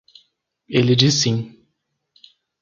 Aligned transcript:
Ele 0.67 0.95
diz 0.97 1.21
sim. 1.21 1.63